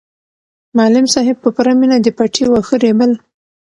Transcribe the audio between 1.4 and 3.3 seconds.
په پوره مینه د پټي واښه رېبل.